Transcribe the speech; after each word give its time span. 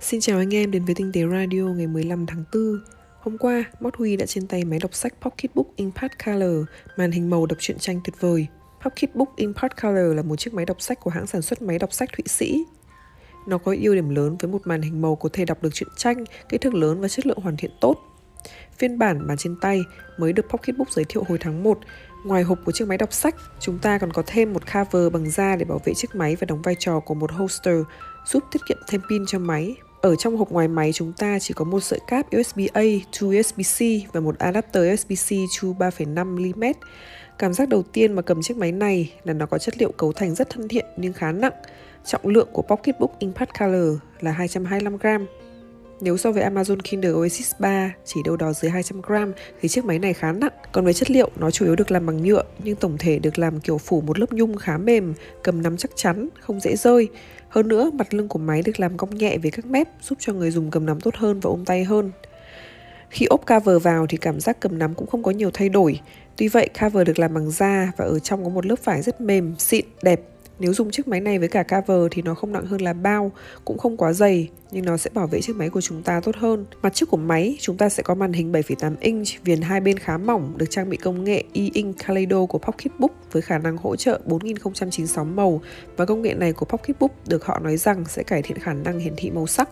Xin 0.00 0.20
chào 0.20 0.38
anh 0.38 0.54
em 0.54 0.70
đến 0.70 0.84
với 0.84 0.94
Tinh 0.94 1.12
tế 1.12 1.20
Radio 1.30 1.62
ngày 1.62 1.86
15 1.86 2.26
tháng 2.26 2.44
4. 2.54 2.80
Hôm 3.20 3.38
qua, 3.38 3.64
Mót 3.80 3.96
Huy 3.96 4.16
đã 4.16 4.26
trên 4.26 4.46
tay 4.46 4.64
máy 4.64 4.78
đọc 4.78 4.94
sách 4.94 5.14
Pocketbook 5.20 5.66
Impact 5.76 6.12
Color, 6.26 6.64
màn 6.96 7.10
hình 7.10 7.30
màu 7.30 7.46
đọc 7.46 7.58
truyện 7.60 7.78
tranh 7.78 8.00
tuyệt 8.04 8.14
vời. 8.20 8.46
Pocketbook 8.84 9.36
Impact 9.36 9.82
Color 9.82 10.16
là 10.16 10.22
một 10.22 10.36
chiếc 10.36 10.54
máy 10.54 10.64
đọc 10.64 10.80
sách 10.80 11.00
của 11.00 11.10
hãng 11.10 11.26
sản 11.26 11.42
xuất 11.42 11.62
máy 11.62 11.78
đọc 11.78 11.92
sách 11.92 12.08
Thụy 12.16 12.24
Sĩ. 12.26 12.64
Nó 13.46 13.58
có 13.58 13.74
ưu 13.80 13.94
điểm 13.94 14.08
lớn 14.08 14.36
với 14.40 14.50
một 14.50 14.66
màn 14.66 14.82
hình 14.82 15.02
màu 15.02 15.16
có 15.16 15.28
thể 15.32 15.44
đọc 15.44 15.62
được 15.62 15.74
truyện 15.74 15.88
tranh, 15.96 16.24
kích 16.48 16.60
thước 16.60 16.74
lớn 16.74 17.00
và 17.00 17.08
chất 17.08 17.26
lượng 17.26 17.38
hoàn 17.38 17.56
thiện 17.56 17.70
tốt. 17.80 17.96
Phiên 18.78 18.98
bản 18.98 19.26
mà 19.26 19.36
trên 19.38 19.56
tay 19.60 19.82
mới 20.18 20.32
được 20.32 20.46
Pocketbook 20.48 20.90
giới 20.90 21.04
thiệu 21.04 21.24
hồi 21.28 21.38
tháng 21.40 21.62
1. 21.62 21.78
Ngoài 22.24 22.42
hộp 22.42 22.58
của 22.64 22.72
chiếc 22.72 22.88
máy 22.88 22.98
đọc 22.98 23.12
sách, 23.12 23.34
chúng 23.60 23.78
ta 23.78 23.98
còn 23.98 24.12
có 24.12 24.22
thêm 24.26 24.52
một 24.52 24.62
cover 24.74 25.12
bằng 25.12 25.30
da 25.30 25.56
để 25.56 25.64
bảo 25.64 25.80
vệ 25.84 25.94
chiếc 25.94 26.14
máy 26.14 26.36
và 26.36 26.44
đóng 26.44 26.62
vai 26.62 26.76
trò 26.78 27.00
của 27.00 27.14
một 27.14 27.32
holster, 27.32 27.76
giúp 28.26 28.44
tiết 28.52 28.60
kiệm 28.68 28.78
thêm 28.88 29.00
pin 29.10 29.26
cho 29.26 29.38
máy. 29.38 29.76
Ở 30.06 30.16
trong 30.16 30.36
hộp 30.36 30.50
ngoài 30.50 30.68
máy 30.68 30.92
chúng 30.92 31.12
ta 31.12 31.38
chỉ 31.38 31.54
có 31.54 31.64
một 31.64 31.80
sợi 31.80 32.00
cáp 32.06 32.26
USB-A 32.36 32.82
to 33.20 33.26
USB-C 33.26 34.00
và 34.12 34.20
một 34.20 34.38
adapter 34.38 34.82
USB-C 34.82 35.46
to 35.62 35.86
3,5mm. 35.88 36.72
Cảm 37.38 37.52
giác 37.52 37.68
đầu 37.68 37.82
tiên 37.82 38.12
mà 38.12 38.22
cầm 38.22 38.42
chiếc 38.42 38.56
máy 38.56 38.72
này 38.72 39.12
là 39.24 39.32
nó 39.32 39.46
có 39.46 39.58
chất 39.58 39.78
liệu 39.78 39.92
cấu 39.92 40.12
thành 40.12 40.34
rất 40.34 40.50
thân 40.50 40.68
thiện 40.68 40.86
nhưng 40.96 41.12
khá 41.12 41.32
nặng. 41.32 41.52
Trọng 42.04 42.26
lượng 42.26 42.48
của 42.52 42.62
Pocketbook 42.62 43.18
Impact 43.18 43.50
Color 43.58 43.98
là 44.20 44.32
225g. 44.38 45.26
Nếu 46.00 46.16
so 46.16 46.32
với 46.32 46.42
Amazon 46.42 46.78
Kindle 46.84 47.10
Oasis 47.10 47.52
3 47.58 47.94
chỉ 48.04 48.20
đâu 48.24 48.36
đó 48.36 48.52
dưới 48.52 48.72
200g 48.72 49.32
thì 49.60 49.68
chiếc 49.68 49.84
máy 49.84 49.98
này 49.98 50.14
khá 50.14 50.32
nặng. 50.32 50.52
Còn 50.72 50.84
về 50.84 50.92
chất 50.92 51.10
liệu, 51.10 51.30
nó 51.36 51.50
chủ 51.50 51.64
yếu 51.64 51.76
được 51.76 51.90
làm 51.90 52.06
bằng 52.06 52.22
nhựa 52.22 52.42
nhưng 52.58 52.76
tổng 52.76 52.96
thể 52.98 53.18
được 53.18 53.38
làm 53.38 53.60
kiểu 53.60 53.78
phủ 53.78 54.00
một 54.00 54.18
lớp 54.18 54.32
nhung 54.32 54.56
khá 54.56 54.78
mềm, 54.78 55.14
cầm 55.42 55.62
nắm 55.62 55.76
chắc 55.76 55.90
chắn, 55.94 56.28
không 56.40 56.60
dễ 56.60 56.76
rơi. 56.76 57.08
Hơn 57.48 57.68
nữa, 57.68 57.90
mặt 57.94 58.14
lưng 58.14 58.28
của 58.28 58.38
máy 58.38 58.62
được 58.62 58.80
làm 58.80 58.96
cong 58.96 59.14
nhẹ 59.14 59.38
với 59.38 59.50
các 59.50 59.66
mép 59.66 59.88
giúp 60.02 60.18
cho 60.20 60.32
người 60.32 60.50
dùng 60.50 60.70
cầm 60.70 60.86
nắm 60.86 61.00
tốt 61.00 61.14
hơn 61.16 61.40
và 61.40 61.50
ôm 61.50 61.64
tay 61.64 61.84
hơn. 61.84 62.10
Khi 63.10 63.26
ốp 63.26 63.46
cover 63.46 63.82
vào 63.82 64.06
thì 64.06 64.16
cảm 64.16 64.40
giác 64.40 64.60
cầm 64.60 64.78
nắm 64.78 64.94
cũng 64.94 65.06
không 65.06 65.22
có 65.22 65.30
nhiều 65.30 65.50
thay 65.54 65.68
đổi. 65.68 66.00
Tuy 66.36 66.48
vậy, 66.48 66.68
cover 66.80 67.06
được 67.06 67.18
làm 67.18 67.34
bằng 67.34 67.50
da 67.50 67.92
và 67.96 68.04
ở 68.04 68.18
trong 68.18 68.44
có 68.44 68.50
một 68.50 68.66
lớp 68.66 68.84
vải 68.84 69.02
rất 69.02 69.20
mềm, 69.20 69.54
xịn, 69.58 69.84
đẹp 70.02 70.20
nếu 70.58 70.74
dùng 70.74 70.90
chiếc 70.90 71.08
máy 71.08 71.20
này 71.20 71.38
với 71.38 71.48
cả 71.48 71.62
cover 71.62 72.06
thì 72.10 72.22
nó 72.22 72.34
không 72.34 72.52
nặng 72.52 72.66
hơn 72.66 72.80
là 72.80 72.92
bao, 72.92 73.32
cũng 73.64 73.78
không 73.78 73.96
quá 73.96 74.12
dày, 74.12 74.50
nhưng 74.70 74.84
nó 74.84 74.96
sẽ 74.96 75.10
bảo 75.14 75.26
vệ 75.26 75.40
chiếc 75.40 75.56
máy 75.56 75.70
của 75.70 75.80
chúng 75.80 76.02
ta 76.02 76.20
tốt 76.20 76.36
hơn. 76.36 76.66
Mặt 76.82 76.94
trước 76.94 77.10
của 77.10 77.16
máy, 77.16 77.56
chúng 77.60 77.76
ta 77.76 77.88
sẽ 77.88 78.02
có 78.02 78.14
màn 78.14 78.32
hình 78.32 78.52
7,8 78.52 78.94
inch, 79.00 79.28
viền 79.44 79.60
hai 79.60 79.80
bên 79.80 79.98
khá 79.98 80.18
mỏng, 80.18 80.52
được 80.56 80.66
trang 80.70 80.90
bị 80.90 80.96
công 80.96 81.24
nghệ 81.24 81.44
e-ink 81.52 81.96
Kaleido 82.06 82.46
của 82.46 82.58
Pocketbook 82.58 83.32
với 83.32 83.42
khả 83.42 83.58
năng 83.58 83.76
hỗ 83.76 83.96
trợ 83.96 84.20
4096 84.24 85.24
màu 85.24 85.60
và 85.96 86.04
công 86.04 86.22
nghệ 86.22 86.34
này 86.34 86.52
của 86.52 86.66
Pocketbook 86.66 87.28
được 87.28 87.44
họ 87.44 87.58
nói 87.58 87.76
rằng 87.76 88.04
sẽ 88.08 88.22
cải 88.22 88.42
thiện 88.42 88.58
khả 88.58 88.72
năng 88.72 88.98
hiển 88.98 89.14
thị 89.16 89.30
màu 89.30 89.46
sắc. 89.46 89.68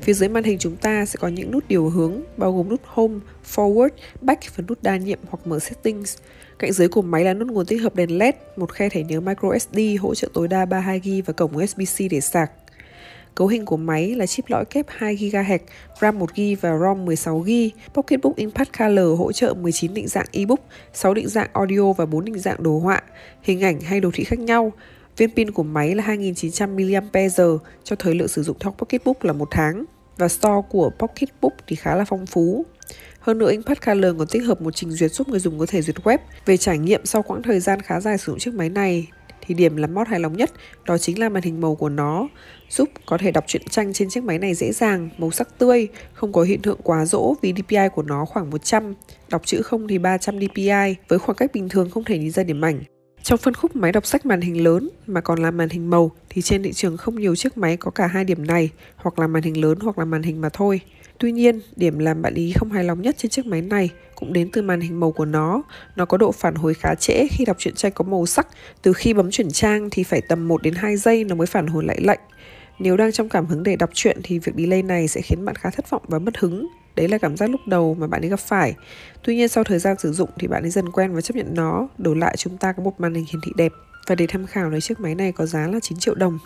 Phía 0.00 0.12
dưới 0.12 0.28
màn 0.28 0.44
hình 0.44 0.58
chúng 0.58 0.76
ta 0.76 1.04
sẽ 1.04 1.16
có 1.20 1.28
những 1.28 1.50
nút 1.50 1.64
điều 1.68 1.88
hướng 1.88 2.20
bao 2.36 2.52
gồm 2.52 2.68
nút 2.68 2.80
Home, 2.84 3.18
Forward, 3.54 3.88
Back 4.20 4.56
và 4.56 4.64
nút 4.68 4.82
đa 4.82 4.96
nhiệm 4.96 5.18
hoặc 5.28 5.46
mở 5.46 5.58
Settings. 5.58 6.18
Cạnh 6.58 6.72
dưới 6.72 6.88
của 6.88 7.02
máy 7.02 7.24
là 7.24 7.34
nút 7.34 7.48
nguồn 7.48 7.66
tích 7.66 7.82
hợp 7.82 7.94
đèn 7.94 8.18
LED, 8.18 8.34
một 8.56 8.72
khe 8.72 8.88
thẻ 8.88 9.02
nhớ 9.02 9.20
microSD 9.20 9.78
hỗ 10.00 10.14
trợ 10.14 10.28
tối 10.34 10.48
đa 10.48 10.64
32GB 10.64 11.22
và 11.26 11.32
cổng 11.32 11.56
USB-C 11.56 12.08
để 12.10 12.20
sạc. 12.20 12.50
Cấu 13.34 13.46
hình 13.46 13.64
của 13.64 13.76
máy 13.76 14.14
là 14.14 14.26
chip 14.26 14.44
lõi 14.48 14.64
kép 14.64 14.86
2 14.88 15.16
GHz, 15.16 15.58
RAM 16.00 16.18
1GB 16.18 16.56
và 16.60 16.78
ROM 16.78 17.06
16GB. 17.06 17.70
Pocketbook 17.94 18.36
Impact 18.36 18.78
Color 18.78 19.18
hỗ 19.18 19.32
trợ 19.32 19.54
19 19.54 19.94
định 19.94 20.08
dạng 20.08 20.26
ebook, 20.32 20.60
6 20.92 21.14
định 21.14 21.28
dạng 21.28 21.50
audio 21.52 21.92
và 21.92 22.06
4 22.06 22.24
định 22.24 22.38
dạng 22.38 22.62
đồ 22.62 22.78
họa, 22.78 23.02
hình 23.42 23.60
ảnh 23.60 23.80
hay 23.80 24.00
đồ 24.00 24.10
thị 24.12 24.24
khác 24.24 24.38
nhau. 24.38 24.72
Viên 25.18 25.30
pin 25.30 25.50
của 25.50 25.62
máy 25.62 25.94
là 25.94 26.04
2900 26.04 26.76
mAh 27.12 27.60
cho 27.84 27.96
thời 27.96 28.14
lượng 28.14 28.28
sử 28.28 28.42
dụng 28.42 28.56
theo 28.60 28.72
Pocketbook 28.78 29.24
là 29.24 29.32
một 29.32 29.48
tháng 29.50 29.84
và 30.16 30.28
store 30.28 30.68
của 30.68 30.90
Pocketbook 30.98 31.52
thì 31.66 31.76
khá 31.76 31.96
là 31.96 32.04
phong 32.04 32.26
phú. 32.26 32.66
Hơn 33.20 33.38
nữa, 33.38 33.50
Impact 33.50 33.86
Color 33.86 34.18
còn 34.18 34.26
tích 34.28 34.42
hợp 34.46 34.62
một 34.62 34.70
trình 34.70 34.90
duyệt 34.90 35.12
giúp 35.12 35.28
người 35.28 35.40
dùng 35.40 35.58
có 35.58 35.66
thể 35.66 35.82
duyệt 35.82 35.96
web. 35.96 36.18
Về 36.46 36.56
trải 36.56 36.78
nghiệm 36.78 37.06
sau 37.06 37.22
quãng 37.22 37.42
thời 37.42 37.60
gian 37.60 37.80
khá 37.80 38.00
dài 38.00 38.18
sử 38.18 38.24
dụng 38.24 38.38
chiếc 38.38 38.54
máy 38.54 38.68
này, 38.68 39.06
thì 39.40 39.54
điểm 39.54 39.76
làm 39.76 39.94
mót 39.94 40.08
hài 40.08 40.20
lòng 40.20 40.36
nhất 40.36 40.50
đó 40.86 40.98
chính 40.98 41.18
là 41.18 41.28
màn 41.28 41.42
hình 41.42 41.60
màu 41.60 41.74
của 41.74 41.88
nó, 41.88 42.28
giúp 42.70 42.88
có 43.06 43.18
thể 43.18 43.30
đọc 43.30 43.44
truyện 43.46 43.62
tranh 43.70 43.92
trên 43.92 44.08
chiếc 44.10 44.24
máy 44.24 44.38
này 44.38 44.54
dễ 44.54 44.72
dàng, 44.72 45.08
màu 45.18 45.30
sắc 45.30 45.58
tươi, 45.58 45.88
không 46.12 46.32
có 46.32 46.42
hiện 46.42 46.62
tượng 46.62 46.80
quá 46.82 47.04
rỗ 47.04 47.34
vì 47.42 47.52
DPI 47.52 47.88
của 47.94 48.02
nó 48.02 48.24
khoảng 48.24 48.50
100, 48.50 48.94
đọc 49.28 49.42
chữ 49.44 49.62
không 49.62 49.88
thì 49.88 49.98
300 49.98 50.40
DPI, 50.40 50.94
với 51.08 51.18
khoảng 51.18 51.36
cách 51.36 51.50
bình 51.54 51.68
thường 51.68 51.90
không 51.90 52.04
thể 52.04 52.18
nhìn 52.18 52.30
ra 52.30 52.42
điểm 52.42 52.64
ảnh. 52.64 52.82
Trong 53.28 53.38
phân 53.38 53.54
khúc 53.54 53.76
máy 53.76 53.92
đọc 53.92 54.06
sách 54.06 54.26
màn 54.26 54.40
hình 54.40 54.64
lớn 54.64 54.90
mà 55.06 55.20
còn 55.20 55.38
là 55.38 55.50
màn 55.50 55.68
hình 55.68 55.90
màu 55.90 56.10
thì 56.28 56.42
trên 56.42 56.62
thị 56.62 56.72
trường 56.72 56.96
không 56.96 57.20
nhiều 57.20 57.36
chiếc 57.36 57.58
máy 57.58 57.76
có 57.76 57.90
cả 57.90 58.06
hai 58.06 58.24
điểm 58.24 58.46
này, 58.46 58.70
hoặc 58.96 59.18
là 59.18 59.26
màn 59.26 59.42
hình 59.42 59.60
lớn 59.60 59.78
hoặc 59.80 59.98
là 59.98 60.04
màn 60.04 60.22
hình 60.22 60.40
mà 60.40 60.48
thôi. 60.48 60.80
Tuy 61.18 61.32
nhiên, 61.32 61.60
điểm 61.76 61.98
làm 61.98 62.22
bạn 62.22 62.34
ý 62.34 62.52
không 62.56 62.70
hài 62.70 62.84
lòng 62.84 63.02
nhất 63.02 63.14
trên 63.18 63.30
chiếc 63.30 63.46
máy 63.46 63.62
này 63.62 63.90
cũng 64.14 64.32
đến 64.32 64.50
từ 64.52 64.62
màn 64.62 64.80
hình 64.80 65.00
màu 65.00 65.12
của 65.12 65.24
nó. 65.24 65.62
Nó 65.96 66.04
có 66.04 66.16
độ 66.16 66.32
phản 66.32 66.54
hồi 66.54 66.74
khá 66.74 66.94
trễ 66.94 67.28
khi 67.30 67.44
đọc 67.44 67.56
truyện 67.58 67.74
tranh 67.74 67.92
có 67.94 68.04
màu 68.04 68.26
sắc. 68.26 68.46
Từ 68.82 68.92
khi 68.92 69.14
bấm 69.14 69.30
chuyển 69.30 69.50
trang 69.50 69.88
thì 69.90 70.02
phải 70.02 70.20
tầm 70.28 70.48
1 70.48 70.62
đến 70.62 70.74
2 70.74 70.96
giây 70.96 71.24
nó 71.24 71.34
mới 71.34 71.46
phản 71.46 71.66
hồi 71.66 71.84
lại 71.84 72.00
lệnh. 72.00 72.20
Nếu 72.78 72.96
đang 72.96 73.12
trong 73.12 73.28
cảm 73.28 73.46
hứng 73.46 73.62
để 73.62 73.76
đọc 73.76 73.90
truyện 73.94 74.20
thì 74.22 74.38
việc 74.38 74.52
delay 74.56 74.82
này 74.82 75.08
sẽ 75.08 75.20
khiến 75.20 75.44
bạn 75.44 75.54
khá 75.54 75.70
thất 75.70 75.90
vọng 75.90 76.02
và 76.08 76.18
mất 76.18 76.38
hứng. 76.38 76.66
Đấy 76.98 77.08
là 77.08 77.18
cảm 77.18 77.36
giác 77.36 77.50
lúc 77.50 77.60
đầu 77.66 77.96
mà 77.98 78.06
bạn 78.06 78.20
ấy 78.20 78.28
gặp 78.28 78.40
phải. 78.40 78.74
Tuy 79.22 79.36
nhiên 79.36 79.48
sau 79.48 79.64
thời 79.64 79.78
gian 79.78 79.98
sử 79.98 80.12
dụng 80.12 80.30
thì 80.38 80.48
bạn 80.48 80.64
ấy 80.64 80.70
dần 80.70 80.92
quen 80.92 81.14
và 81.14 81.20
chấp 81.20 81.36
nhận 81.36 81.54
nó. 81.54 81.88
Đổi 81.98 82.16
lại 82.16 82.36
chúng 82.36 82.56
ta 82.56 82.72
có 82.72 82.82
một 82.82 82.92
màn 82.98 83.14
hình 83.14 83.24
hiển 83.32 83.40
thị 83.44 83.52
đẹp. 83.56 83.72
Và 84.06 84.14
để 84.14 84.26
tham 84.26 84.46
khảo 84.46 84.70
lấy 84.70 84.80
chiếc 84.80 85.00
máy 85.00 85.14
này 85.14 85.32
có 85.32 85.46
giá 85.46 85.66
là 85.66 85.80
9 85.80 85.98
triệu 85.98 86.14
đồng. 86.14 86.38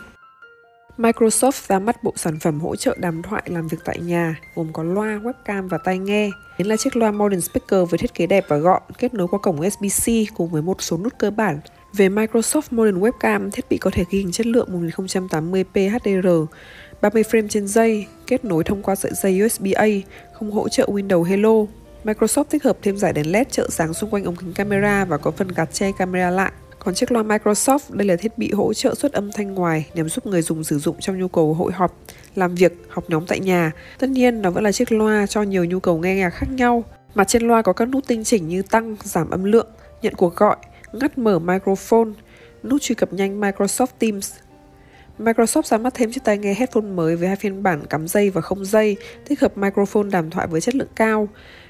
Microsoft 0.97 1.67
ra 1.67 1.79
mắt 1.79 2.03
bộ 2.03 2.13
sản 2.15 2.39
phẩm 2.39 2.59
hỗ 2.59 2.75
trợ 2.75 2.95
đàm 2.99 3.21
thoại 3.21 3.43
làm 3.45 3.67
việc 3.67 3.77
tại 3.85 3.99
nhà, 3.99 4.35
gồm 4.55 4.73
có 4.73 4.83
loa, 4.83 5.19
webcam 5.23 5.69
và 5.69 5.77
tai 5.77 5.97
nghe. 5.97 6.29
Đến 6.57 6.67
là 6.67 6.77
chiếc 6.77 6.95
loa 6.95 7.11
Modern 7.11 7.41
Speaker 7.41 7.89
với 7.89 7.97
thiết 7.97 8.13
kế 8.13 8.27
đẹp 8.27 8.45
và 8.47 8.57
gọn, 8.57 8.81
kết 8.97 9.13
nối 9.13 9.27
qua 9.27 9.39
cổng 9.39 9.61
USB-C 9.61 10.25
cùng 10.35 10.49
với 10.49 10.61
một 10.61 10.81
số 10.81 10.97
nút 10.97 11.13
cơ 11.17 11.31
bản. 11.31 11.59
Về 11.93 12.09
Microsoft 12.09 12.61
Modern 12.71 12.99
Webcam, 12.99 13.49
thiết 13.51 13.65
bị 13.69 13.77
có 13.77 13.89
thể 13.93 14.05
ghi 14.09 14.19
hình 14.19 14.31
chất 14.31 14.47
lượng 14.47 14.87
1080p 14.87 15.89
HDR, 15.89 16.27
30 17.03 17.23
frame 17.23 17.47
trên 17.47 17.67
giây, 17.67 18.07
kết 18.27 18.45
nối 18.45 18.63
thông 18.63 18.81
qua 18.81 18.95
sợi 18.95 19.11
dây 19.13 19.43
USB-A, 19.45 19.87
không 20.33 20.51
hỗ 20.51 20.69
trợ 20.69 20.85
Windows 20.85 21.23
Hello. 21.23 21.65
Microsoft 22.03 22.43
tích 22.43 22.63
hợp 22.63 22.77
thêm 22.81 22.97
giải 22.97 23.13
đèn 23.13 23.31
LED 23.31 23.47
trợ 23.51 23.69
sáng 23.69 23.93
xung 23.93 24.09
quanh 24.09 24.23
ống 24.23 24.35
kính 24.35 24.53
camera 24.53 25.05
và 25.05 25.17
có 25.17 25.31
phần 25.31 25.47
gạt 25.47 25.73
che 25.73 25.91
camera 25.97 26.29
lại. 26.29 26.51
Còn 26.79 26.95
chiếc 26.95 27.11
loa 27.11 27.23
Microsoft, 27.23 27.79
đây 27.89 28.07
là 28.07 28.15
thiết 28.15 28.37
bị 28.37 28.51
hỗ 28.51 28.73
trợ 28.73 28.95
xuất 28.95 29.13
âm 29.13 29.31
thanh 29.31 29.53
ngoài 29.53 29.89
nhằm 29.93 30.09
giúp 30.09 30.25
người 30.25 30.41
dùng 30.41 30.63
sử 30.63 30.79
dụng 30.79 30.95
trong 30.99 31.19
nhu 31.19 31.27
cầu 31.27 31.53
hội 31.53 31.71
họp, 31.71 31.97
làm 32.35 32.55
việc, 32.55 32.73
học 32.89 33.03
nhóm 33.07 33.25
tại 33.25 33.39
nhà. 33.39 33.71
Tất 33.99 34.09
nhiên, 34.09 34.41
nó 34.41 34.49
vẫn 34.49 34.63
là 34.63 34.71
chiếc 34.71 34.91
loa 34.91 35.27
cho 35.27 35.41
nhiều 35.41 35.65
nhu 35.65 35.79
cầu 35.79 35.97
nghe 35.97 36.15
nhạc 36.15 36.29
khác 36.29 36.47
nhau. 36.49 36.83
Mặt 37.15 37.27
trên 37.27 37.47
loa 37.47 37.61
có 37.61 37.73
các 37.73 37.85
nút 37.85 38.07
tinh 38.07 38.23
chỉnh 38.23 38.47
như 38.47 38.61
tăng, 38.61 38.95
giảm 39.03 39.29
âm 39.29 39.43
lượng, 39.43 39.67
nhận 40.01 40.15
cuộc 40.15 40.35
gọi, 40.35 40.55
ngắt 40.93 41.17
mở 41.17 41.39
microphone, 41.39 42.09
nút 42.63 42.81
truy 42.81 42.95
cập 42.95 43.13
nhanh 43.13 43.41
Microsoft 43.41 43.87
Teams. 43.99 44.31
Microsoft 45.19 45.63
ra 45.63 45.77
mắt 45.77 45.93
thêm 45.93 46.11
chiếc 46.11 46.23
tai 46.23 46.37
nghe 46.37 46.53
headphone 46.53 46.81
mới 46.81 47.15
với 47.15 47.27
hai 47.27 47.35
phiên 47.35 47.63
bản 47.63 47.85
cắm 47.85 48.07
dây 48.07 48.29
và 48.29 48.41
không 48.41 48.65
dây, 48.65 48.97
tích 49.27 49.39
hợp 49.39 49.57
microphone 49.57 50.09
đàm 50.11 50.29
thoại 50.29 50.47
với 50.47 50.61
chất 50.61 50.75
lượng 50.75 50.87
cao. 50.95 51.27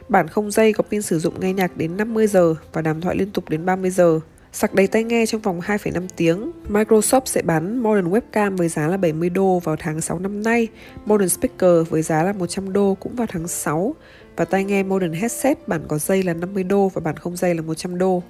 Bản 0.09 0.27
không 0.27 0.51
dây 0.51 0.73
có 0.73 0.83
pin 0.83 1.01
sử 1.01 1.19
dụng 1.19 1.39
nghe 1.39 1.53
nhạc 1.53 1.77
đến 1.77 1.97
50 1.97 2.27
giờ 2.27 2.55
và 2.73 2.81
đàm 2.81 3.01
thoại 3.01 3.15
liên 3.15 3.31
tục 3.31 3.49
đến 3.49 3.65
30 3.65 3.89
giờ. 3.89 4.19
Sạc 4.51 4.73
đầy 4.73 4.87
tai 4.87 5.03
nghe 5.03 5.25
trong 5.25 5.41
vòng 5.41 5.59
2,5 5.59 6.07
tiếng. 6.15 6.51
Microsoft 6.69 7.21
sẽ 7.25 7.41
bán 7.41 7.77
Modern 7.77 8.09
Webcam 8.09 8.57
với 8.57 8.69
giá 8.69 8.87
là 8.87 8.97
70 8.97 9.29
đô 9.29 9.59
vào 9.59 9.75
tháng 9.79 10.01
6 10.01 10.19
năm 10.19 10.43
nay, 10.43 10.67
Modern 11.05 11.29
Speaker 11.29 11.89
với 11.89 12.01
giá 12.01 12.23
là 12.23 12.33
100 12.33 12.73
đô 12.73 12.97
cũng 12.99 13.15
vào 13.15 13.27
tháng 13.29 13.47
6 13.47 13.95
và 14.35 14.45
tai 14.45 14.63
nghe 14.63 14.83
Modern 14.83 15.13
Headset 15.13 15.67
bản 15.67 15.81
có 15.87 15.97
dây 15.97 16.23
là 16.23 16.33
50 16.33 16.63
đô 16.63 16.89
và 16.93 17.01
bản 17.01 17.17
không 17.17 17.35
dây 17.35 17.55
là 17.55 17.61
100 17.61 17.97
đô. 17.97 18.23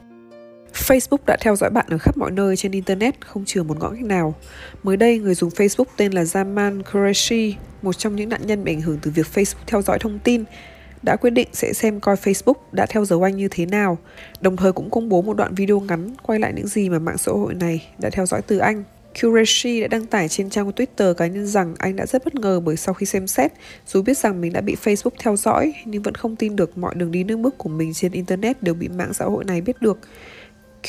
Facebook 0.74 1.18
đã 1.26 1.38
theo 1.42 1.56
dõi 1.56 1.70
bạn 1.70 1.86
ở 1.90 1.98
khắp 1.98 2.18
mọi 2.18 2.32
nơi 2.32 2.56
trên 2.56 2.72
Internet, 2.72 3.16
không 3.28 3.46
chừa 3.46 3.64
một 3.64 3.80
ngõ 3.80 3.90
ngách 3.90 4.04
nào. 4.04 4.36
Mới 4.84 4.98
đây, 4.98 5.20
người 5.20 5.36
dùng 5.36 5.50
Facebook 5.50 5.86
tên 5.98 6.12
là 6.12 6.24
Zaman 6.24 6.82
Qureshi, 6.94 7.56
một 7.82 7.94
trong 7.94 8.16
những 8.16 8.30
nạn 8.30 8.42
nhân 8.48 8.64
bị 8.64 8.74
ảnh 8.74 8.82
hưởng 8.82 8.98
từ 9.02 9.12
việc 9.12 9.28
Facebook 9.34 9.64
theo 9.68 9.82
dõi 9.82 10.00
thông 10.00 10.20
tin, 10.20 10.44
đã 11.04 11.16
quyết 11.16 11.30
định 11.30 11.48
sẽ 11.54 11.74
xem 11.74 12.00
coi 12.00 12.16
Facebook 12.16 12.54
đã 12.72 12.86
theo 12.86 13.06
dấu 13.06 13.24
anh 13.24 13.38
như 13.38 13.48
thế 13.52 13.66
nào, 13.66 13.98
đồng 14.42 14.58
thời 14.58 14.72
cũng 14.72 14.90
công 14.90 15.10
bố 15.10 15.22
một 15.22 15.38
đoạn 15.38 15.56
video 15.56 15.80
ngắn 15.80 16.16
quay 16.24 16.40
lại 16.40 16.54
những 16.56 16.68
gì 16.68 16.90
mà 16.90 17.00
mạng 17.00 17.18
xã 17.18 17.32
hội 17.32 17.54
này 17.54 17.88
đã 18.00 18.10
theo 18.10 18.26
dõi 18.26 18.42
từ 18.42 18.58
anh. 18.58 18.84
Qureshi 19.22 19.82
đã 19.82 19.88
đăng 19.88 20.06
tải 20.06 20.28
trên 20.28 20.50
trang 20.50 20.70
Twitter 20.70 21.14
cá 21.14 21.28
nhân 21.28 21.48
rằng 21.48 21.76
anh 21.78 21.96
đã 21.96 22.06
rất 22.06 22.26
bất 22.26 22.36
ngờ 22.36 22.60
bởi 22.60 22.78
sau 22.78 22.94
khi 22.94 23.06
xem 23.06 23.28
xét, 23.28 23.52
dù 23.88 24.02
biết 24.02 24.18
rằng 24.18 24.42
mình 24.42 24.54
đã 24.54 24.62
bị 24.62 24.76
Facebook 24.84 25.10
theo 25.20 25.36
dõi 25.36 25.74
nhưng 25.86 26.02
vẫn 26.02 26.16
không 26.16 26.36
tin 26.36 26.56
được 26.56 26.78
mọi 26.78 26.96
đường 26.96 27.12
đi 27.12 27.24
nước 27.24 27.38
bước 27.38 27.58
của 27.58 27.70
mình 27.70 27.94
trên 27.94 28.12
Internet 28.12 28.64
đều 28.64 28.74
bị 28.74 28.88
mạng 28.88 29.14
xã 29.14 29.26
hội 29.26 29.46
này 29.46 29.62
biết 29.62 29.82
được. 29.82 30.00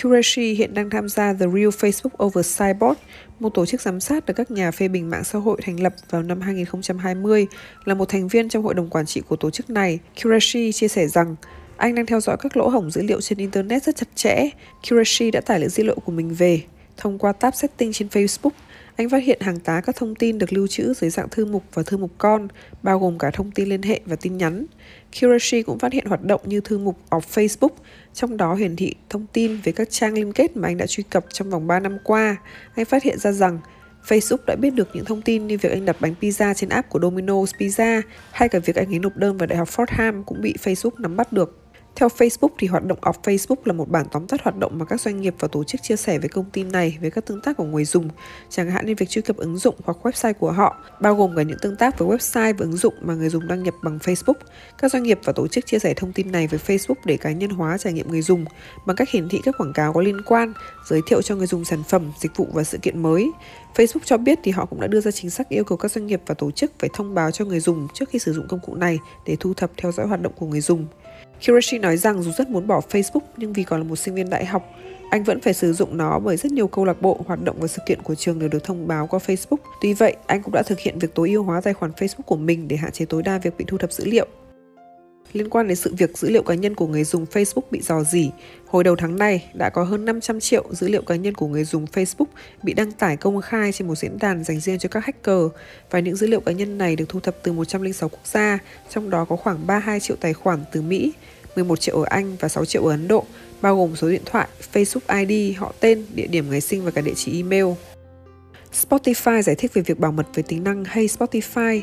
Qureshi 0.03 0.55
hiện 0.55 0.75
đang 0.75 0.91
tham 0.91 1.09
gia 1.09 1.33
The 1.33 1.47
Real 1.47 1.69
Facebook 1.69 2.25
Oversight 2.25 2.79
Board, 2.79 3.01
một 3.41 3.55
tổ 3.55 3.67
chức 3.67 3.81
giám 3.81 4.01
sát 4.01 4.27
được 4.27 4.35
các 4.37 4.51
nhà 4.51 4.71
phê 4.71 4.89
bình 4.89 5.11
mạng 5.11 5.25
xã 5.25 5.39
hội 5.39 5.61
thành 5.63 5.83
lập 5.83 5.95
vào 6.11 6.23
năm 6.23 6.41
2020, 6.41 7.47
là 7.85 7.95
một 7.95 8.09
thành 8.09 8.29
viên 8.29 8.49
trong 8.49 8.63
hội 8.63 8.75
đồng 8.75 8.91
quản 8.91 9.07
trị 9.07 9.21
của 9.29 9.37
tổ 9.37 9.51
chức 9.51 9.71
này. 9.71 9.99
Qureshi 10.23 10.73
chia 10.73 10.89
sẻ 10.89 11.09
rằng, 11.09 11.37
anh 11.77 11.95
đang 11.95 12.07
theo 12.07 12.21
dõi 12.21 12.37
các 12.41 12.57
lỗ 12.57 12.69
hổng 12.69 12.91
dữ 12.91 13.03
liệu 13.03 13.21
trên 13.21 13.39
Internet 13.39 13.83
rất 13.83 13.97
chặt 13.97 14.09
chẽ. 14.15 14.49
Qureshi 14.91 15.31
đã 15.31 15.41
tải 15.41 15.61
lượng 15.61 15.69
dữ 15.69 15.85
liệu 15.85 15.97
của 16.05 16.13
mình 16.13 16.35
về. 16.35 16.61
Thông 16.97 17.19
qua 17.19 17.33
tab 17.33 17.55
setting 17.55 17.93
trên 17.93 18.09
Facebook, 18.09 18.51
anh 18.97 19.09
phát 19.09 19.23
hiện 19.23 19.41
hàng 19.41 19.61
tá 19.61 19.81
các 19.81 19.97
thông 19.97 20.15
tin 20.15 20.39
được 20.39 20.53
lưu 20.53 20.67
trữ 20.67 20.95
dưới 20.95 21.11
dạng 21.11 21.29
thư 21.29 21.45
mục 21.45 21.65
và 21.75 21.83
thư 21.83 21.97
mục 21.97 22.11
con, 22.19 22.49
bao 22.83 22.99
gồm 22.99 23.19
cả 23.19 23.31
thông 23.31 23.51
tin 23.51 23.69
liên 23.69 23.83
hệ 23.83 24.01
và 24.07 24.17
tin 24.17 24.37
nhắn. 24.37 24.67
Kirashi 25.13 25.63
cũng 25.63 25.79
phát 25.79 25.93
hiện 25.93 26.07
hoạt 26.07 26.23
động 26.23 26.41
như 26.45 26.61
thư 26.61 26.79
mục 26.79 26.99
of 27.11 27.21
Facebook, 27.21 27.69
trong 28.15 28.37
đó 28.37 28.55
hiển 28.55 28.77
thị 28.77 28.95
thông 29.11 29.27
tin 29.33 29.61
về 29.65 29.73
các 29.73 29.91
trang 29.91 30.15
liên 30.15 30.33
kết 30.33 30.57
mà 30.57 30.69
anh 30.69 30.77
đã 30.77 30.87
truy 30.87 31.05
cập 31.11 31.25
trong 31.33 31.51
vòng 31.51 31.67
3 31.67 31.81
năm 31.81 31.99
qua. 32.05 32.37
Anh 32.75 32.85
phát 32.85 33.03
hiện 33.03 33.19
ra 33.19 33.33
rằng 33.33 33.59
Facebook 34.09 34.45
đã 34.47 34.57
biết 34.57 34.75
được 34.75 34.89
những 34.95 35.05
thông 35.05 35.23
tin 35.23 35.47
như 35.47 35.59
việc 35.59 35.73
anh 35.73 35.85
đặt 35.85 35.97
bánh 36.01 36.15
pizza 36.21 36.55
trên 36.55 36.69
app 36.69 36.91
của 36.91 36.99
Domino's 36.99 37.47
Pizza 37.59 38.03
hay 38.31 38.49
cả 38.49 38.59
việc 38.59 38.77
anh 38.77 38.95
ấy 38.95 38.99
nộp 38.99 39.17
đơn 39.17 39.39
vào 39.39 39.47
Đại 39.47 39.59
học 39.59 39.69
Fordham 39.69 40.23
cũng 40.23 40.41
bị 40.41 40.55
Facebook 40.63 40.99
nắm 40.99 41.17
bắt 41.17 41.33
được. 41.33 41.64
Theo 41.97 42.09
Facebook 42.09 42.49
thì 42.59 42.67
hoạt 42.67 42.85
động 42.85 42.99
off 43.03 43.13
Facebook 43.23 43.57
là 43.65 43.73
một 43.73 43.91
bản 43.91 44.07
tóm 44.13 44.27
tắt 44.27 44.43
hoạt 44.43 44.57
động 44.57 44.79
mà 44.79 44.85
các 44.85 45.01
doanh 45.01 45.21
nghiệp 45.21 45.35
và 45.39 45.49
tổ 45.49 45.65
chức 45.65 45.83
chia 45.83 45.97
sẻ 45.97 46.19
với 46.19 46.29
công 46.29 46.51
ty 46.51 46.63
này 46.63 46.99
về 47.01 47.11
các 47.11 47.27
tương 47.27 47.41
tác 47.41 47.57
của 47.57 47.65
người 47.65 47.85
dùng, 47.85 48.09
chẳng 48.51 48.71
hạn 48.71 48.87
như 48.87 48.95
việc 48.99 49.09
truy 49.09 49.23
cập 49.23 49.37
ứng 49.37 49.59
dụng 49.59 49.75
hoặc 49.85 49.97
website 50.03 50.35
của 50.35 50.53
họ, 50.53 50.77
bao 51.01 51.15
gồm 51.15 51.37
cả 51.37 51.43
những 51.43 51.59
tương 51.63 51.77
tác 51.77 51.99
với 51.99 52.09
website 52.09 52.55
và 52.55 52.59
ứng 52.59 52.77
dụng 52.77 52.95
mà 53.01 53.15
người 53.15 53.29
dùng 53.29 53.49
đăng 53.49 53.63
nhập 53.63 53.75
bằng 53.83 53.99
Facebook. 53.99 54.35
Các 54.79 54.93
doanh 54.93 55.03
nghiệp 55.03 55.19
và 55.25 55.33
tổ 55.33 55.49
chức 55.49 55.67
chia 55.67 55.79
sẻ 55.79 55.95
thông 55.95 56.13
tin 56.13 56.33
này 56.33 56.47
với 56.47 56.61
Facebook 56.67 56.95
để 57.05 57.17
cá 57.17 57.33
nhân 57.33 57.51
hóa 57.51 57.79
trải 57.79 57.93
nghiệm 57.93 58.11
người 58.11 58.23
dùng 58.23 58.45
bằng 58.87 58.97
cách 58.97 59.11
hiển 59.11 59.29
thị 59.29 59.41
các 59.45 59.55
quảng 59.59 59.73
cáo 59.73 59.93
có 59.93 60.01
liên 60.01 60.21
quan, 60.27 60.53
giới 60.87 61.01
thiệu 61.07 61.23
cho 61.23 61.37
người 61.37 61.47
dùng 61.47 61.65
sản 61.65 61.83
phẩm, 61.89 62.13
dịch 62.21 62.37
vụ 62.37 62.49
và 62.53 62.65
sự 62.65 62.79
kiện 62.79 63.03
mới. 63.03 63.31
Facebook 63.75 64.05
cho 64.05 64.17
biết 64.17 64.39
thì 64.43 64.51
họ 64.51 64.67
cũng 64.67 64.81
đã 64.81 64.87
đưa 64.87 65.01
ra 65.01 65.11
chính 65.11 65.31
sách 65.31 65.49
yêu 65.49 65.65
cầu 65.65 65.79
các 65.79 65.91
doanh 65.91 66.07
nghiệp 66.07 66.21
và 66.27 66.35
tổ 66.35 66.51
chức 66.51 66.73
phải 66.79 66.91
thông 66.95 67.15
báo 67.15 67.31
cho 67.31 67.45
người 67.45 67.61
dùng 67.61 67.89
trước 67.95 68.09
khi 68.09 68.19
sử 68.19 68.33
dụng 68.33 68.49
công 68.49 68.61
cụ 68.61 68.75
này 68.75 68.99
để 69.27 69.37
thu 69.41 69.55
thập 69.55 69.71
theo 69.77 69.93
dõi 69.93 70.07
hoạt 70.07 70.23
động 70.23 70.33
của 70.39 70.47
người 70.47 70.61
dùng. 70.61 70.87
Kirashi 71.41 71.79
nói 71.79 71.97
rằng 71.97 72.23
dù 72.23 72.31
rất 72.31 72.49
muốn 72.51 72.67
bỏ 72.67 72.81
Facebook 72.91 73.21
nhưng 73.37 73.53
vì 73.53 73.65
còn 73.65 73.81
là 73.81 73.85
một 73.85 73.97
sinh 73.97 74.15
viên 74.15 74.31
đại 74.31 74.45
học, 74.45 74.71
anh 75.11 75.25
vẫn 75.25 75.41
phải 75.41 75.55
sử 75.55 75.73
dụng 75.73 75.97
nó 75.97 76.19
bởi 76.19 76.37
rất 76.37 76.53
nhiều 76.53 76.69
câu 76.69 76.85
lạc 76.85 77.03
bộ, 77.03 77.21
hoạt 77.27 77.45
động 77.45 77.57
và 77.61 77.67
sự 77.67 77.83
kiện 77.87 78.03
của 78.03 78.15
trường 78.15 78.39
đều 78.39 78.49
được 78.49 78.65
thông 78.65 78.89
báo 78.89 79.07
qua 79.07 79.21
Facebook. 79.27 79.57
Tuy 79.81 79.95
vậy, 79.95 80.17
anh 80.27 80.43
cũng 80.43 80.55
đã 80.55 80.63
thực 80.63 80.81
hiện 80.81 80.99
việc 80.99 81.15
tối 81.15 81.31
ưu 81.31 81.43
hóa 81.43 81.61
tài 81.61 81.75
khoản 81.75 81.93
Facebook 81.93 82.23
của 82.27 82.37
mình 82.37 82.69
để 82.69 82.77
hạn 82.77 82.93
chế 82.93 83.05
tối 83.05 83.23
đa 83.23 83.39
việc 83.39 83.57
bị 83.59 83.65
thu 83.69 83.79
thập 83.79 83.93
dữ 83.93 84.05
liệu. 84.05 84.27
Liên 85.33 85.51
quan 85.51 85.69
đến 85.69 85.77
sự 85.77 85.95
việc 85.99 86.19
dữ 86.19 86.31
liệu 86.31 86.43
cá 86.43 86.55
nhân 86.55 86.75
của 86.75 86.87
người 86.87 87.05
dùng 87.05 87.25
Facebook 87.33 87.63
bị 87.71 87.81
dò 87.81 88.05
dỉ, 88.05 88.31
hồi 88.67 88.85
đầu 88.85 88.97
tháng 88.97 89.19
này 89.19 89.51
đã 89.55 89.71
có 89.71 89.85
hơn 89.85 90.05
500 90.05 90.41
triệu 90.41 90.65
dữ 90.71 90.89
liệu 90.89 91.03
cá 91.03 91.17
nhân 91.17 91.35
của 91.35 91.47
người 91.47 91.65
dùng 91.65 91.85
Facebook 91.85 92.27
bị 92.63 92.73
đăng 92.73 92.93
tải 92.93 93.17
công 93.17 93.41
khai 93.41 93.73
trên 93.73 93.89
một 93.89 93.95
diễn 93.95 94.19
đàn 94.19 94.45
dành 94.45 94.61
riêng 94.61 94.79
cho 94.79 94.89
các 94.89 95.05
hacker 95.05 95.43
và 95.91 95.99
những 95.99 96.17
dữ 96.17 96.27
liệu 96.27 96.41
cá 96.41 96.53
nhân 96.53 96.79
này 96.79 96.97
được 96.97 97.09
thu 97.09 97.21
thập 97.21 97.37
từ 97.43 97.53
106 97.53 98.09
quốc 98.09 98.27
gia, 98.27 98.59
trong 98.91 99.11
đó 99.11 99.25
có 99.25 99.37
khoảng 99.37 99.67
32 99.67 100.01
triệu 100.01 100.17
tài 100.21 100.33
khoản 100.33 100.59
từ 100.73 100.83
Mỹ, 100.83 101.13
11 101.57 101.81
triệu 101.81 101.97
ở 101.97 102.05
Anh 102.11 102.37
và 102.41 102.49
6 102.49 102.65
triệu 102.65 102.85
ở 102.85 102.91
Ấn 102.91 103.09
Độ, 103.09 103.25
bao 103.63 103.77
gồm 103.77 103.97
số 103.97 104.09
điện 104.09 104.23
thoại, 104.25 104.49
Facebook 104.73 105.27
ID, 105.27 105.59
họ 105.59 105.75
tên, 105.81 106.07
địa 106.15 106.27
điểm 106.27 106.51
ngày 106.51 106.61
sinh 106.61 106.85
và 106.85 106.91
cả 106.91 107.01
địa 107.01 107.15
chỉ 107.17 107.37
email. 107.37 107.67
Spotify 108.75 109.43
giải 109.43 109.57
thích 109.57 109.75
về 109.75 109.83
việc 109.83 110.01
bảo 110.01 110.13
mật 110.13 110.27
với 110.35 110.43
tính 110.43 110.65
năng 110.65 110.85
Hey 110.85 111.07
Spotify. 111.07 111.81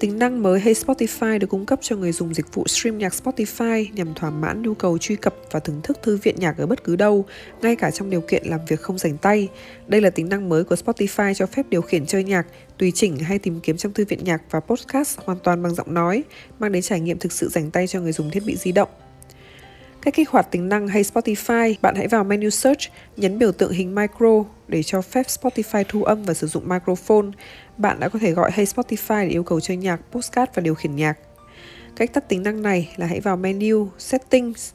Tính 0.00 0.18
năng 0.18 0.42
mới 0.42 0.60
Hey 0.60 0.74
Spotify 0.74 1.38
được 1.38 1.46
cung 1.46 1.66
cấp 1.66 1.78
cho 1.82 1.96
người 1.96 2.12
dùng 2.12 2.34
dịch 2.34 2.54
vụ 2.54 2.66
stream 2.66 2.98
nhạc 2.98 3.12
Spotify 3.24 3.86
nhằm 3.94 4.14
thỏa 4.14 4.30
mãn 4.30 4.62
nhu 4.62 4.74
cầu 4.74 4.98
truy 4.98 5.16
cập 5.16 5.34
và 5.50 5.60
thưởng 5.60 5.80
thức 5.82 5.98
thư 6.02 6.16
viện 6.16 6.34
nhạc 6.38 6.58
ở 6.58 6.66
bất 6.66 6.84
cứ 6.84 6.96
đâu, 6.96 7.24
ngay 7.62 7.76
cả 7.76 7.90
trong 7.90 8.10
điều 8.10 8.20
kiện 8.20 8.46
làm 8.46 8.60
việc 8.68 8.80
không 8.80 8.98
rảnh 8.98 9.16
tay. 9.16 9.48
Đây 9.86 10.00
là 10.00 10.10
tính 10.10 10.28
năng 10.28 10.48
mới 10.48 10.64
của 10.64 10.74
Spotify 10.74 11.34
cho 11.34 11.46
phép 11.46 11.66
điều 11.70 11.82
khiển 11.82 12.06
chơi 12.06 12.24
nhạc, 12.24 12.46
tùy 12.78 12.92
chỉnh 12.94 13.16
hay 13.16 13.38
tìm 13.38 13.60
kiếm 13.60 13.76
trong 13.76 13.92
thư 13.92 14.04
viện 14.04 14.24
nhạc 14.24 14.42
và 14.50 14.60
podcast 14.60 15.18
hoàn 15.24 15.38
toàn 15.38 15.62
bằng 15.62 15.74
giọng 15.74 15.94
nói, 15.94 16.24
mang 16.58 16.72
đến 16.72 16.82
trải 16.82 17.00
nghiệm 17.00 17.18
thực 17.18 17.32
sự 17.32 17.48
rảnh 17.48 17.70
tay 17.70 17.86
cho 17.86 18.00
người 18.00 18.12
dùng 18.12 18.30
thiết 18.30 18.42
bị 18.46 18.56
di 18.56 18.72
động. 18.72 18.88
Cách 20.02 20.14
kích 20.14 20.30
hoạt 20.30 20.50
tính 20.50 20.68
năng 20.68 20.88
hay 20.88 21.02
Spotify, 21.02 21.74
bạn 21.82 21.94
hãy 21.94 22.08
vào 22.08 22.24
menu 22.24 22.50
Search, 22.50 22.80
nhấn 23.16 23.38
biểu 23.38 23.52
tượng 23.52 23.72
hình 23.72 23.94
micro 23.94 24.44
để 24.68 24.82
cho 24.82 25.02
phép 25.02 25.26
Spotify 25.26 25.84
thu 25.88 26.02
âm 26.02 26.22
và 26.22 26.34
sử 26.34 26.46
dụng 26.46 26.68
microphone. 26.68 27.26
Bạn 27.76 28.00
đã 28.00 28.08
có 28.08 28.18
thể 28.18 28.32
gọi 28.32 28.50
Hey 28.54 28.66
Spotify 28.66 29.24
để 29.24 29.30
yêu 29.30 29.42
cầu 29.42 29.60
chơi 29.60 29.76
nhạc, 29.76 30.00
postcard 30.12 30.52
và 30.54 30.60
điều 30.60 30.74
khiển 30.74 30.96
nhạc. 30.96 31.18
Cách 31.96 32.12
tắt 32.12 32.28
tính 32.28 32.42
năng 32.42 32.62
này 32.62 32.92
là 32.96 33.06
hãy 33.06 33.20
vào 33.20 33.36
menu 33.36 33.88
Settings, 33.98 34.72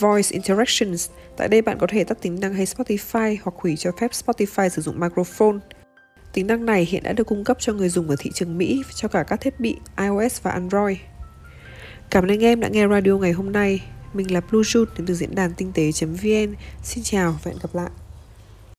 Voice 0.00 0.28
Interactions. 0.30 1.10
Tại 1.36 1.48
đây 1.48 1.62
bạn 1.62 1.78
có 1.78 1.86
thể 1.86 2.04
tắt 2.04 2.18
tính 2.22 2.40
năng 2.40 2.54
Hey 2.54 2.66
Spotify 2.66 3.36
hoặc 3.42 3.54
hủy 3.56 3.76
cho 3.76 3.90
phép 4.00 4.10
Spotify 4.10 4.68
sử 4.68 4.82
dụng 4.82 5.00
microphone. 5.00 5.56
Tính 6.32 6.46
năng 6.46 6.66
này 6.66 6.84
hiện 6.90 7.02
đã 7.02 7.12
được 7.12 7.26
cung 7.26 7.44
cấp 7.44 7.56
cho 7.60 7.72
người 7.72 7.88
dùng 7.88 8.08
ở 8.08 8.16
thị 8.18 8.30
trường 8.34 8.58
Mỹ 8.58 8.82
cho 8.94 9.08
cả 9.08 9.22
các 9.22 9.40
thiết 9.40 9.60
bị 9.60 9.76
iOS 9.98 10.42
và 10.42 10.50
Android. 10.50 10.98
Cảm 12.10 12.24
ơn 12.24 12.30
anh 12.30 12.44
em 12.44 12.60
đã 12.60 12.68
nghe 12.68 12.88
radio 12.88 13.12
ngày 13.12 13.32
hôm 13.32 13.52
nay. 13.52 13.80
Mình 14.14 14.32
là 14.32 14.40
Blue 14.40 14.62
Jun 14.62 14.84
đến 14.98 15.06
từ 15.06 15.14
diễn 15.14 15.34
đàn 15.34 15.54
tinh 15.54 15.72
tế.vn. 15.74 16.54
Xin 16.82 17.04
chào 17.04 17.38
và 17.42 17.50
hẹn 17.50 17.58
gặp 17.62 17.74
lại. 17.74 17.90